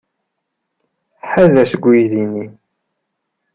Ḥader 1.29 1.65
seg 1.71 1.83
uydi-nni? 1.89 2.45